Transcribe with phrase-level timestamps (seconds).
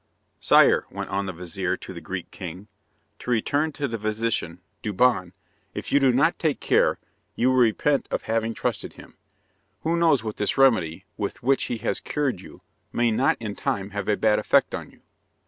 [0.39, 2.67] "Sire," went on the vizir to the Greek king,
[3.19, 5.31] "to return to the physician, Douban.
[5.75, 6.97] If you do not take care,
[7.35, 9.13] you will repent of having trusted him.
[9.83, 12.61] Who knows what this remedy, with which he has cured you,
[12.91, 15.01] may not in time have a bad effect on you?"